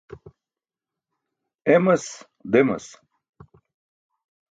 [1.75, 2.05] Emas
[2.43, 2.85] demas.